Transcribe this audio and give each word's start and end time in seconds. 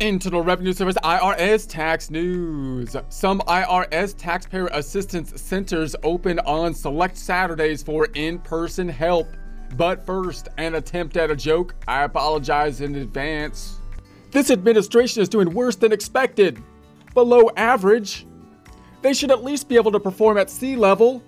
Internal 0.00 0.42
Revenue 0.42 0.72
Service 0.72 0.96
IRS 1.02 1.68
tax 1.68 2.08
news. 2.08 2.94
Some 3.08 3.40
IRS 3.40 4.14
taxpayer 4.16 4.68
assistance 4.68 5.40
centers 5.40 5.96
open 6.04 6.38
on 6.40 6.72
select 6.72 7.16
Saturdays 7.16 7.82
for 7.82 8.06
in 8.14 8.38
person 8.38 8.88
help. 8.88 9.26
But 9.76 10.06
first, 10.06 10.48
an 10.56 10.76
attempt 10.76 11.16
at 11.16 11.30
a 11.30 11.36
joke. 11.36 11.74
I 11.88 12.04
apologize 12.04 12.80
in 12.80 12.94
advance. 12.94 13.76
This 14.30 14.50
administration 14.50 15.20
is 15.20 15.28
doing 15.28 15.52
worse 15.52 15.74
than 15.74 15.92
expected. 15.92 16.62
Below 17.12 17.50
average. 17.56 18.24
They 19.02 19.12
should 19.12 19.32
at 19.32 19.42
least 19.42 19.68
be 19.68 19.76
able 19.76 19.92
to 19.92 20.00
perform 20.00 20.38
at 20.38 20.48
sea 20.48 20.76
level, 20.76 21.22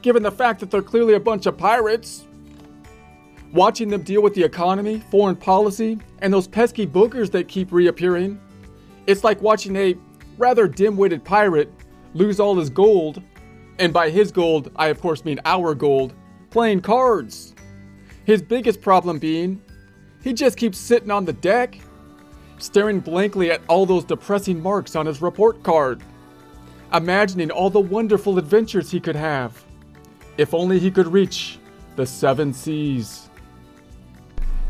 given 0.00 0.22
the 0.22 0.32
fact 0.32 0.60
that 0.60 0.70
they're 0.70 0.82
clearly 0.82 1.14
a 1.14 1.20
bunch 1.20 1.46
of 1.46 1.58
pirates. 1.58 2.24
Watching 3.54 3.88
them 3.88 4.02
deal 4.02 4.20
with 4.20 4.34
the 4.34 4.42
economy, 4.42 4.98
foreign 5.12 5.36
policy, 5.36 6.00
and 6.18 6.32
those 6.32 6.48
pesky 6.48 6.88
boogers 6.88 7.30
that 7.30 7.46
keep 7.46 7.70
reappearing, 7.70 8.40
it's 9.06 9.22
like 9.22 9.40
watching 9.40 9.76
a 9.76 9.94
rather 10.36 10.66
dim 10.66 10.96
witted 10.96 11.22
pirate 11.22 11.72
lose 12.14 12.40
all 12.40 12.56
his 12.56 12.68
gold, 12.68 13.22
and 13.78 13.92
by 13.92 14.10
his 14.10 14.32
gold, 14.32 14.72
I 14.74 14.88
of 14.88 15.00
course 15.00 15.24
mean 15.24 15.38
our 15.44 15.72
gold, 15.72 16.14
playing 16.50 16.80
cards. 16.80 17.54
His 18.24 18.42
biggest 18.42 18.80
problem 18.80 19.20
being, 19.20 19.62
he 20.20 20.32
just 20.32 20.56
keeps 20.56 20.76
sitting 20.76 21.12
on 21.12 21.24
the 21.24 21.32
deck, 21.32 21.78
staring 22.58 22.98
blankly 22.98 23.52
at 23.52 23.60
all 23.68 23.86
those 23.86 24.04
depressing 24.04 24.60
marks 24.60 24.96
on 24.96 25.06
his 25.06 25.22
report 25.22 25.62
card, 25.62 26.02
imagining 26.92 27.52
all 27.52 27.70
the 27.70 27.78
wonderful 27.78 28.36
adventures 28.36 28.90
he 28.90 28.98
could 28.98 29.14
have. 29.14 29.64
If 30.38 30.54
only 30.54 30.80
he 30.80 30.90
could 30.90 31.06
reach 31.06 31.60
the 31.94 32.04
seven 32.04 32.52
seas. 32.52 33.30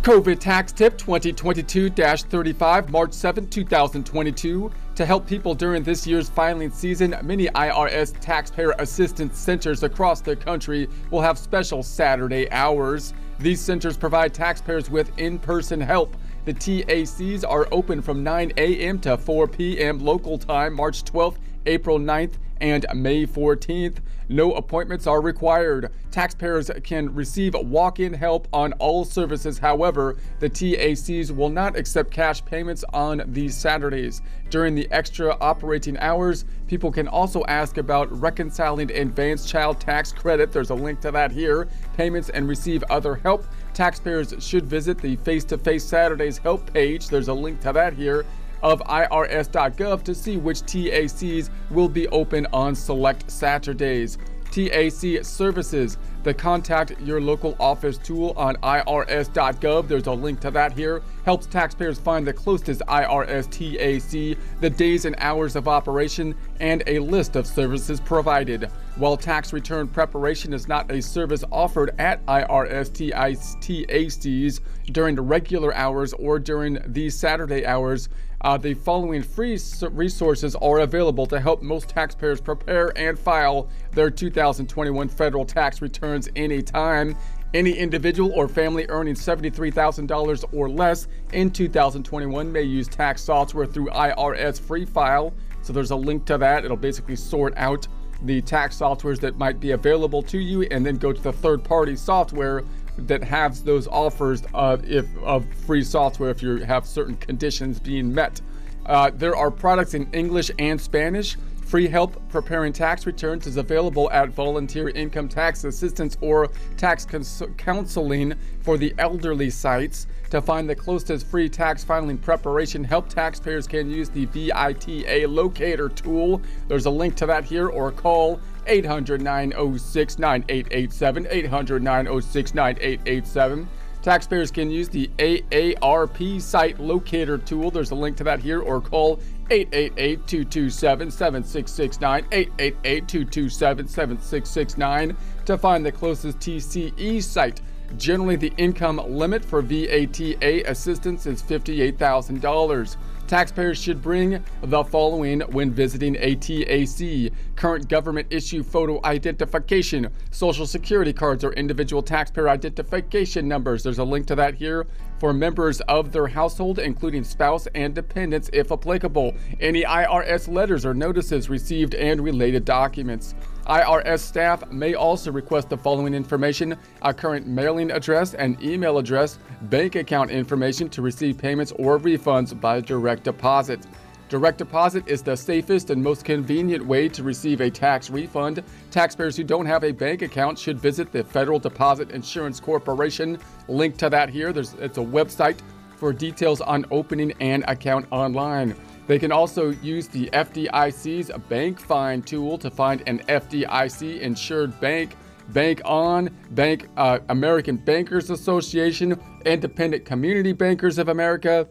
COVID 0.05 0.39
Tax 0.39 0.71
Tip 0.71 0.99
2022 0.99 1.89
35, 1.89 2.91
March 2.91 3.15
7, 3.15 3.49
2022. 3.49 4.71
To 4.97 5.07
help 5.07 5.27
people 5.27 5.55
during 5.55 5.83
this 5.83 6.07
year's 6.07 6.29
filing 6.29 6.71
season, 6.71 7.17
many 7.23 7.47
IRS 7.47 8.13
taxpayer 8.21 8.75
assistance 8.81 9.39
centers 9.39 9.83
across 9.83 10.21
the 10.21 10.37
country 10.37 10.91
will 11.11 11.23
have 11.23 11.39
special 11.39 11.83
Saturday 11.83 12.51
hours. 12.51 13.15
These 13.39 13.63
centers 13.63 13.97
provide 13.97 14.35
taxpayers 14.35 14.91
with 14.91 15.11
in 15.19 15.39
person 15.39 15.81
help. 15.81 16.15
The 16.45 16.53
TACs 16.53 17.43
are 17.49 17.67
open 17.73 18.03
from 18.03 18.23
9 18.23 18.53
a.m. 18.59 18.99
to 19.01 19.17
4 19.17 19.49
p.m. 19.49 20.05
local 20.05 20.37
time, 20.37 20.75
March 20.75 21.03
12th, 21.05 21.39
April 21.65 21.99
9th, 21.99 22.35
and 22.61 22.87
May 22.95 23.27
14th. 23.27 23.99
No 24.29 24.53
appointments 24.55 25.07
are 25.07 25.21
required. 25.21 25.91
Taxpayers 26.11 26.71
can 26.83 27.15
receive 27.15 27.55
walk 27.55 28.01
in 28.01 28.15
help 28.15 28.49
on 28.53 28.73
all 28.75 29.05
services. 29.05 29.59
However, 29.59 30.17
the 30.39 30.49
TACs 30.49 31.31
will 31.31 31.51
not 31.51 31.77
accept 31.77 32.11
cash 32.11 32.43
payments 32.45 32.85
on 32.95 33.23
these 33.27 33.55
Saturdays. 33.55 34.23
During 34.49 34.75
the 34.75 34.91
extra 34.91 35.37
operating 35.41 35.99
hours, 35.99 36.47
people 36.67 36.91
can 36.91 37.07
also 37.07 37.45
ask 37.49 37.77
about 37.77 38.11
reconciling 38.19 38.91
advanced 38.93 39.49
child 39.49 39.79
tax 39.81 40.13
credit. 40.13 40.53
There's 40.53 40.71
a 40.71 40.75
link 40.75 41.01
to 41.01 41.11
that 41.11 41.31
here. 41.31 41.69
Payments 41.97 42.31
and 42.31 42.49
receive 42.49 42.83
other 42.85 43.17
help. 43.17 43.45
Taxpayers 43.75 44.35
should 44.39 44.65
visit 44.65 44.97
the 44.99 45.17
Face 45.17 45.45
to 45.45 45.59
Face 45.59 45.85
Saturdays 45.85 46.39
help 46.39 46.73
page. 46.73 47.09
There's 47.09 47.29
a 47.29 47.35
link 47.35 47.61
to 47.61 47.73
that 47.73 47.93
here 47.93 48.25
of 48.65 48.81
IRS.gov 48.81 50.03
to 50.03 50.15
see 50.15 50.39
which 50.39 50.63
TACs 50.63 51.51
will 51.71 51.89
be 51.89 52.09
open 52.09 52.47
on 52.53 52.75
select 52.75 53.31
Saturdays. 53.31 54.19
TAC 54.51 55.25
services. 55.25 55.99
The 56.23 56.33
Contact 56.33 56.99
Your 57.01 57.21
Local 57.21 57.57
Office 57.59 57.99
tool 57.99 58.33
on 58.37 58.55
IRS.gov, 58.57 59.89
there's 59.89 60.07
a 60.07 60.13
link 60.13 60.41
to 60.41 60.51
that 60.53 60.73
here, 60.73 61.03
helps 61.25 61.47
taxpayers 61.47 61.99
find 61.99 62.27
the 62.27 62.33
closest 62.33 62.81
IRS 62.83 63.51
TAC, 63.51 64.39
the 64.61 64.71
days 64.71 65.05
and 65.05 65.17
hours 65.19 65.57
of 65.57 65.69
operation, 65.69 66.35
and 66.61 66.85
a 66.87 67.01
list 67.01 67.37
of 67.37 67.47
services 67.47 68.01
provided. 68.01 68.71
While 68.97 69.17
tax 69.17 69.53
return 69.53 69.89
preparation 69.89 70.53
is 70.53 70.69
not 70.69 70.89
a 70.93 71.03
service 71.03 71.43
offered 71.51 71.97
at 71.99 72.25
IRS 72.27 72.93
TACs 72.93 74.61
during 74.93 75.17
the 75.17 75.23
regular 75.23 75.75
hours 75.75 76.13
or 76.13 76.39
during 76.39 76.79
these 76.87 77.17
Saturday 77.17 77.67
hours, 77.67 78.09
uh, 78.43 78.57
the 78.57 78.75
following 78.75 79.21
free 79.21 79.59
resources 79.91 80.55
are 80.55 80.79
available 80.79 81.27
to 81.27 81.41
help 81.41 81.61
most 81.61 81.89
taxpayers 81.89 82.41
prepare 82.41 82.97
and 82.97 83.19
file 83.19 83.69
their 83.91 84.11
2021 84.11 85.09
federal 85.09 85.45
tax 85.45 85.83
returns 85.83 86.29
anytime. 86.37 87.17
Any 87.53 87.73
individual 87.73 88.31
or 88.33 88.47
family 88.47 88.87
earning 88.89 89.15
$73,000 89.15 90.45
or 90.53 90.71
less 90.71 91.09
in 91.33 91.51
2021 91.51 92.53
may 92.53 92.63
use 92.63 92.87
tax 92.87 93.25
software 93.25 93.67
through 93.67 93.87
IRS 93.87 94.61
Free 94.61 94.85
File. 94.85 95.35
So 95.63 95.73
there's 95.73 95.91
a 95.91 95.97
link 95.97 96.27
to 96.27 96.39
that. 96.39 96.65
It'll 96.65 96.77
basically 96.77 97.17
sort 97.17 97.55
out 97.57 97.89
the 98.25 98.41
tax 98.43 98.79
softwares 98.79 99.21
that 99.21 99.37
might 99.37 99.61
be 99.61 99.73
available 99.73 100.23
to 100.23 100.39
you 100.39 100.63
and 100.63 100.85
then 100.85 100.97
go 100.97 101.13
to 101.13 101.21
the 101.21 101.33
third 101.33 101.63
party 101.63 101.97
software 101.97 102.65
that 102.97 103.23
has 103.23 103.63
those 103.63 103.87
offers 103.89 104.43
of 104.55 104.89
if 104.89 105.07
of 105.19 105.45
free 105.67 105.83
software 105.83 106.31
if 106.31 106.43
you 106.43 106.59
have 106.59 106.87
certain 106.87 107.17
conditions 107.17 107.81
being 107.81 108.15
met. 108.15 108.41
Uh, 108.87 109.11
there 109.15 109.35
are 109.35 109.51
products 109.51 109.95
in 109.95 110.11
English 110.13 110.51
and 110.59 110.81
Spanish. 110.81 111.37
Free 111.67 111.89
help 111.89 112.21
preparing 112.29 112.73
tax 112.73 113.07
returns 113.07 113.47
is 113.47 113.57
available 113.57 114.11
at 114.11 114.29
Volunteer 114.29 114.91
Income 114.91 115.29
Tax 115.29 115.65
Assistance 115.65 116.17
or 116.21 116.51
Tax 116.77 117.05
Cons- 117.07 117.43
Counseling 117.57 118.35
for 118.61 118.77
the 118.77 118.95
Elderly 118.99 119.51
sites. 119.51 120.07
To 120.31 120.43
find 120.43 120.69
the 120.69 120.75
closest 120.75 121.27
free 121.27 121.49
tax 121.49 121.83
filing 121.83 122.19
preparation 122.19 122.85
help, 122.85 123.09
taxpayers 123.09 123.67
can 123.67 123.91
use 123.91 124.09
the 124.11 124.27
VITA 124.27 125.27
locator 125.27 125.89
tool. 125.89 126.43
There's 126.69 126.87
a 126.87 126.91
link 126.91 127.15
to 127.17 127.27
that 127.27 127.45
here 127.45 127.69
or 127.69 127.91
call 127.91 128.41
800 128.67 129.23
906 129.23 130.19
9887. 130.19 131.27
800 131.31 131.83
906 131.83 132.55
9887. 132.55 133.69
Taxpayers 134.05 134.51
can 134.51 134.71
use 134.71 134.91
the 134.91 135.09
AARP 135.17 136.39
site 136.39 136.79
locator 136.79 137.39
tool. 137.39 137.71
There's 137.71 137.91
a 137.91 137.95
link 137.95 138.19
to 138.19 138.25
that 138.25 138.39
here, 138.39 138.61
or 138.61 138.79
call 138.79 139.19
888 139.51 140.27
227 140.27 141.11
7669. 141.11 142.27
888 142.31 143.09
227 143.09 143.89
7669 143.89 145.17
to 145.47 145.57
find 145.57 145.87
the 145.87 145.91
closest 145.91 146.39
TCE 146.39 147.23
site. 147.23 147.63
Generally, 147.97 148.37
the 148.37 148.53
income 148.59 149.01
limit 149.09 149.43
for 149.43 149.63
VITA 149.63 150.71
assistance 150.71 151.25
is 151.25 151.43
$58,000. 151.43 152.97
Taxpayers 153.27 153.79
should 153.79 154.03
bring 154.03 154.45
the 154.61 154.85
following 154.85 155.41
when 155.41 155.71
visiting 155.73 156.15
a 156.21 156.35
TAC 156.35 157.33
current 157.57 157.89
government 157.89 158.27
issue 158.31 158.63
photo 158.63 159.01
identification, 159.03 160.09
social 160.31 160.67
security 160.67 161.13
cards, 161.13 161.43
or 161.43 161.55
individual 161.55 162.03
taxpayer 162.03 162.51
identification 162.51 163.49
numbers. 163.49 163.83
There's 163.83 163.99
a 163.99 164.05
link 164.05 164.27
to 164.27 164.35
that 164.35 164.55
here 164.55 164.87
for 165.19 165.33
members 165.33 165.81
of 165.83 166.13
their 166.13 166.27
household, 166.27 166.79
including 166.79 167.25
spouse 167.25 167.67
and 167.75 167.95
dependents 167.95 168.51
if 168.53 168.73
applicable, 168.73 169.35
any 169.61 169.83
IRS 169.85 170.53
letters 170.53 170.85
or 170.85 170.95
notices 170.95 171.49
received, 171.49 171.95
and 171.95 172.21
related 172.21 172.65
documents. 172.65 173.35
IRS 173.67 174.19
staff 174.21 174.71
may 174.71 174.95
also 174.95 175.33
request 175.33 175.71
the 175.71 175.77
following 175.77 176.13
information 176.13 176.77
a 177.03 177.15
current 177.15 177.47
mailing 177.47 177.91
address 177.91 178.35
and 178.35 178.63
email 178.63 178.99
address, 178.99 179.39
bank 179.63 179.95
account 179.95 180.31
information 180.31 180.89
to 180.91 181.01
receive 181.01 181.39
payments 181.39 181.73
or 181.79 181.99
refunds 181.99 182.59
by 182.61 182.81
direct 182.81 183.25
deposit. 183.25 183.87
Direct 184.29 184.59
deposit 184.59 185.07
is 185.07 185.23
the 185.23 185.37
safest 185.37 185.91
and 185.91 186.03
most 186.03 186.25
convenient 186.25 186.85
way 186.85 187.09
to 187.11 187.23
receive 187.23 187.61
a 187.61 187.71
tax 187.71 188.09
refund. 188.09 188.63
Taxpayers 188.91 189.37
who 189.37 189.45
don't 189.45 189.67
have 189.67 189.85
a 189.85 189.93
bank 189.93 190.23
account 190.23 190.59
should 190.59 190.81
visit 190.81 191.13
the 191.13 191.23
Federal 191.23 191.59
Deposit 191.59 192.11
Insurance 192.11 192.59
Corporation. 192.59 193.39
Link 193.69 193.97
to 193.99 194.09
that 194.09 194.31
here. 194.31 194.53
There's 194.53 194.75
it's 194.75 194.99
a 194.99 195.03
website 195.03 195.59
for 195.97 196.13
details 196.13 196.61
on 196.61 196.87
opening 196.91 197.33
an 197.41 197.65
account 197.69 198.07
online. 198.11 198.75
They 199.07 199.19
can 199.19 199.31
also 199.31 199.71
use 199.71 200.09
the 200.09 200.31
FDIC's 200.33 201.31
bank 201.49 201.79
find 201.79 202.27
tool 202.27 202.57
to 202.59 202.71
find 202.71 203.03
an 203.07 203.19
FDIC 203.29 204.21
insured 204.21 204.79
bank. 204.81 205.17
Bank 205.51 205.83
On, 205.85 206.31
Bank 206.53 206.89
uh, 206.97 207.19
American 207.29 207.77
Bankers 207.77 208.31
Association, 208.31 209.21
Independent 209.45 210.07
Community 210.07 210.53
Bankers 210.53 210.97
of 210.97 211.11
America, 211.11 211.69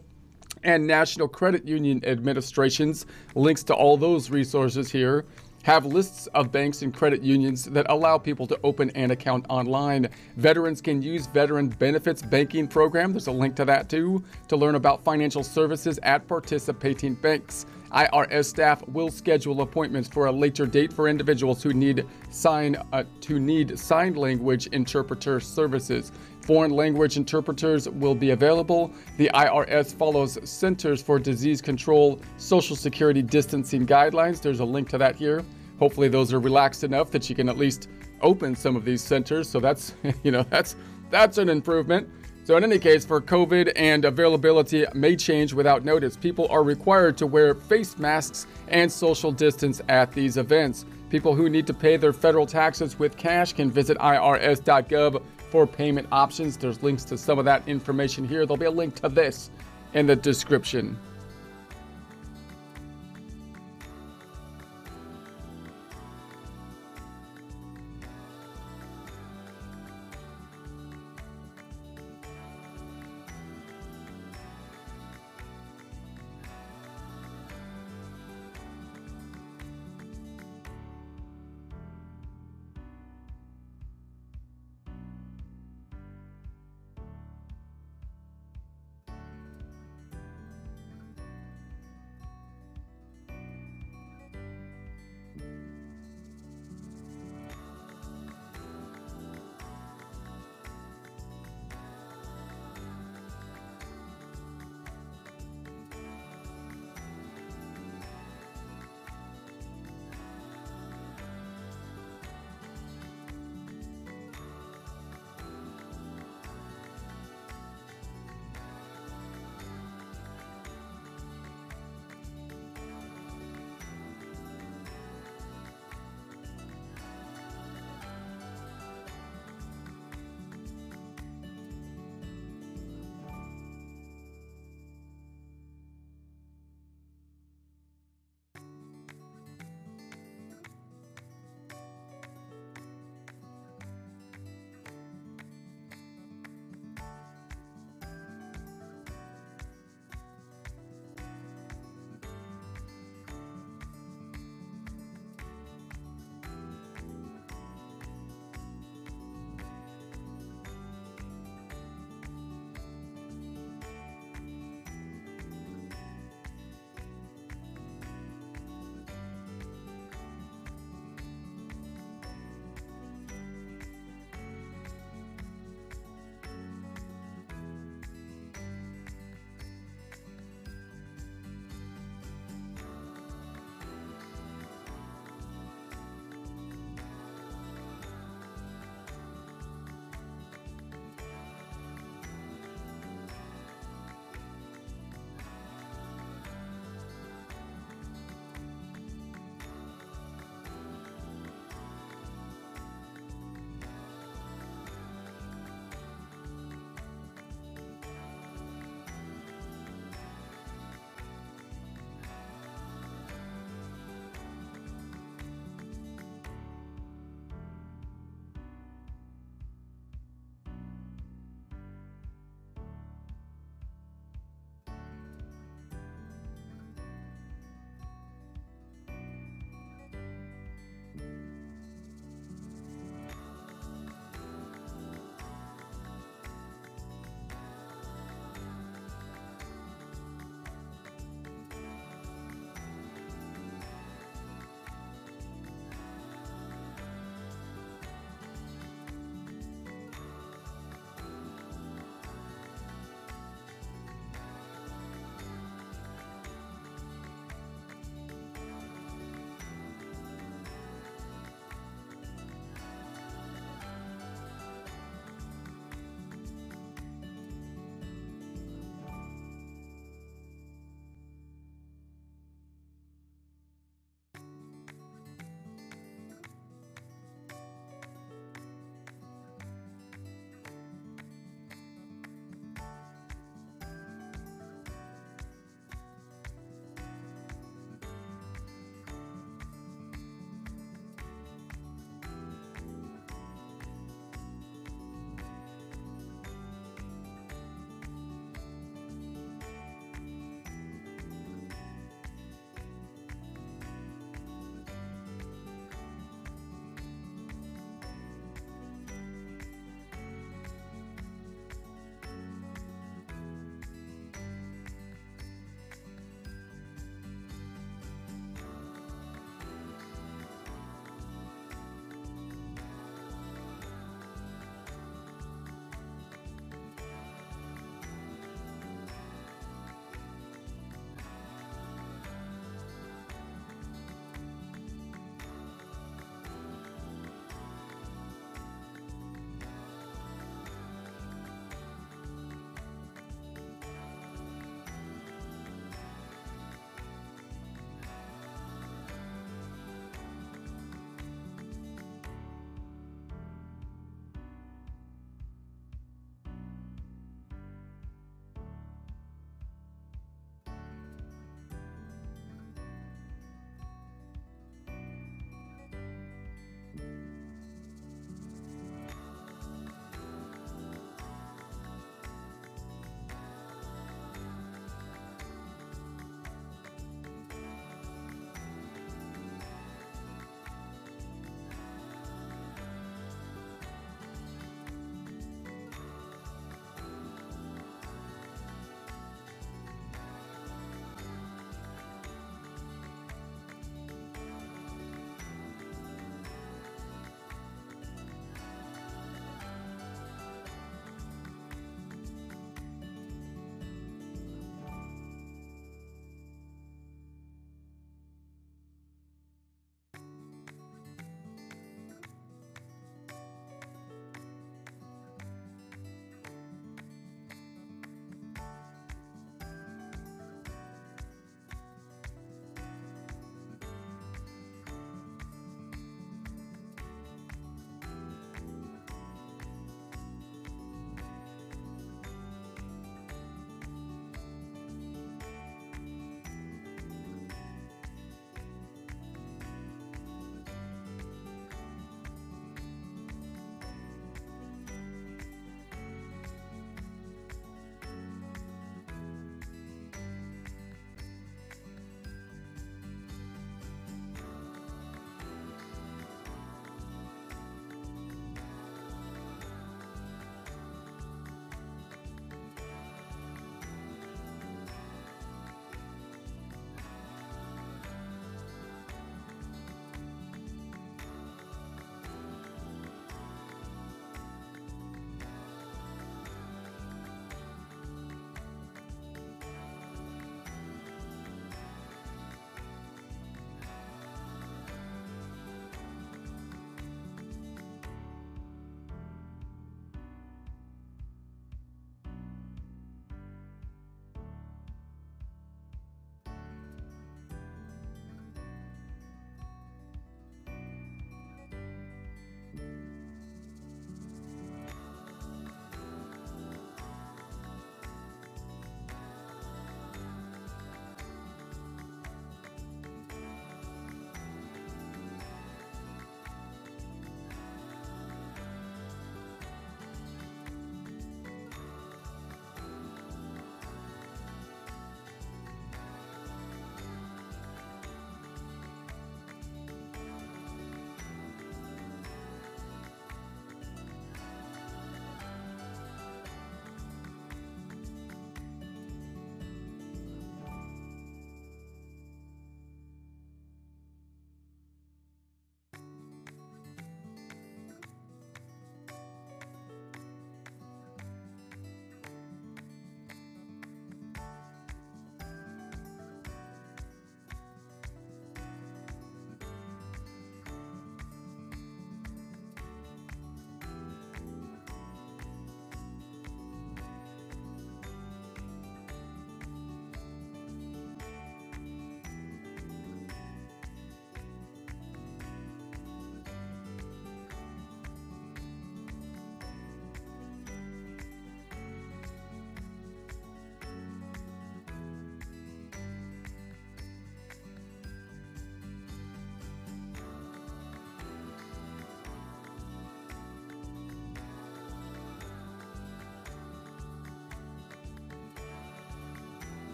and 0.63 0.85
National 0.85 1.27
Credit 1.27 1.67
Union 1.67 2.03
Administrations. 2.05 3.05
Links 3.35 3.63
to 3.63 3.73
all 3.73 3.97
those 3.97 4.29
resources 4.29 4.91
here 4.91 5.25
have 5.63 5.85
lists 5.85 6.27
of 6.27 6.51
banks 6.51 6.81
and 6.81 6.93
credit 6.93 7.21
unions 7.21 7.63
that 7.65 7.85
allow 7.89 8.17
people 8.17 8.45
to 8.45 8.59
open 8.63 8.89
an 8.91 9.11
account 9.11 9.45
online. 9.49 10.09
Veterans 10.35 10.81
can 10.81 11.01
use 11.01 11.25
Veteran 11.27 11.69
Benefits 11.69 12.21
Banking 12.21 12.67
Program. 12.67 13.13
There's 13.13 13.27
a 13.27 13.31
link 13.31 13.55
to 13.55 13.65
that 13.65 13.89
too 13.89 14.23
to 14.49 14.57
learn 14.57 14.75
about 14.75 15.03
financial 15.03 15.43
services 15.43 15.99
at 16.03 16.27
participating 16.27 17.15
banks. 17.15 17.65
IRS 17.93 18.45
staff 18.45 18.85
will 18.87 19.11
schedule 19.11 19.61
appointments 19.61 20.09
for 20.09 20.25
a 20.25 20.31
later 20.31 20.65
date 20.65 20.91
for 20.91 21.07
individuals 21.07 21.61
who 21.61 21.73
need 21.73 22.05
sign 22.29 22.75
uh, 22.91 23.03
to 23.21 23.39
need 23.39 23.77
sign 23.77 24.15
language 24.15 24.67
interpreter 24.67 25.39
services. 25.39 26.11
Foreign 26.41 26.71
language 26.71 27.17
interpreters 27.17 27.87
will 27.87 28.15
be 28.15 28.31
available. 28.31 28.91
The 29.17 29.29
IRS 29.33 29.95
follows 29.95 30.37
Centers 30.43 31.01
for 31.01 31.19
Disease 31.19 31.61
Control 31.61 32.19
Social 32.37 32.75
Security 32.75 33.21
distancing 33.21 33.85
guidelines. 33.85 34.41
There's 34.41 34.59
a 34.59 34.65
link 34.65 34.89
to 34.89 34.97
that 34.97 35.15
here. 35.15 35.45
Hopefully 35.79 36.07
those 36.07 36.33
are 36.33 36.39
relaxed 36.39 36.83
enough 36.83 37.11
that 37.11 37.29
you 37.29 37.35
can 37.35 37.47
at 37.47 37.57
least 37.57 37.89
open 38.21 38.55
some 38.55 38.75
of 38.75 38.85
these 38.85 39.01
centers. 39.01 39.47
So 39.47 39.59
that's, 39.59 39.93
you 40.23 40.31
know, 40.31 40.43
that's 40.49 40.75
that's 41.11 41.37
an 41.37 41.47
improvement. 41.47 42.09
So 42.45 42.57
in 42.57 42.63
any 42.65 42.77
case, 42.77 43.05
for 43.05 43.21
COVID 43.21 43.71
and 43.77 44.03
availability 44.03 44.85
may 44.93 45.15
change 45.15 45.53
without 45.53 45.85
notice. 45.85 46.17
People 46.17 46.47
are 46.49 46.61
required 46.61 47.17
to 47.17 47.27
wear 47.27 47.55
face 47.55 47.97
masks 47.97 48.47
and 48.67 48.91
social 48.91 49.31
distance 49.31 49.81
at 49.87 50.11
these 50.11 50.35
events. 50.35 50.85
People 51.09 51.35
who 51.35 51.49
need 51.49 51.65
to 51.67 51.73
pay 51.73 51.95
their 51.95 52.11
federal 52.11 52.45
taxes 52.45 52.99
with 52.99 53.15
cash 53.15 53.53
can 53.53 53.71
visit 53.71 53.97
irs.gov 53.99 55.23
for 55.51 55.65
payment 55.65 56.07
options. 56.11 56.57
There's 56.57 56.83
links 56.83 57.05
to 57.05 57.17
some 57.17 57.39
of 57.39 57.45
that 57.45 57.65
information 57.65 58.27
here. 58.27 58.45
There'll 58.45 58.57
be 58.57 58.65
a 58.65 58.71
link 58.71 58.95
to 58.95 59.07
this 59.07 59.49
in 59.93 60.05
the 60.05 60.15
description. 60.15 60.97